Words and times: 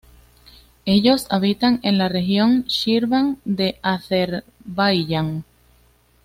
Ellos 0.87 1.27
habitan 1.29 1.79
en 1.83 1.99
la 1.99 2.09
región 2.09 2.63
Shirvan 2.63 3.37
de 3.45 3.77
Azerbaiyán. 3.83 5.45